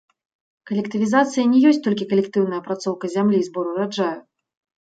[0.69, 4.13] Калектывізацыя не ёсць толькі калектыўная апрацоўка зямлі і збор ураджаю.